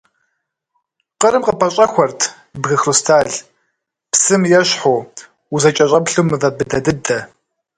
[1.19, 2.19] Къырым къыппэщӏэхуэрт
[2.61, 3.35] бгы хрусталь–
[4.11, 4.97] псым ещхьу
[5.53, 7.19] узэкӏэщӏэплъу мывэ быдэ дыдэ.